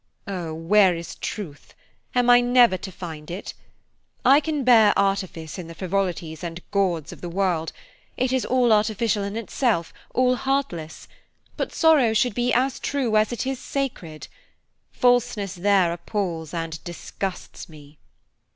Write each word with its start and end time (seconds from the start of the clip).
Oh! 0.25 0.51
where 0.51 0.95
is 0.95 1.13
Truth? 1.13 1.75
am 2.15 2.27
I 2.27 2.41
never 2.41 2.75
to 2.75 2.91
find 2.91 3.29
it? 3.29 3.53
I 4.25 4.39
can 4.39 4.63
bear 4.63 4.97
artifice 4.97 5.59
in 5.59 5.67
the 5.67 5.75
frivolities 5.75 6.43
and 6.43 6.59
gauds 6.71 7.13
of 7.13 7.21
the 7.21 7.29
world–it 7.29 8.33
is 8.33 8.43
all 8.43 8.73
artificial 8.73 9.21
in 9.21 9.37
itself, 9.37 9.93
all 10.11 10.37
heartless–but 10.37 11.71
sorrow 11.71 12.13
should 12.15 12.33
be 12.33 12.51
as 12.51 12.79
true 12.79 13.15
as 13.15 13.31
it 13.31 13.45
is 13.45 13.59
sacred. 13.59 14.27
Falseness 14.91 15.53
there 15.53 15.93
appals 15.93 16.51
and 16.51 16.83
disgusts 16.83 17.69
me." 17.69 17.99